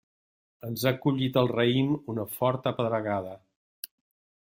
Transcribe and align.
Ens 0.67 0.85
ha 0.85 0.93
collit 1.03 1.37
el 1.43 1.51
raïm 1.53 1.93
una 2.15 2.27
forta 2.39 2.77
pedregada. 2.81 3.41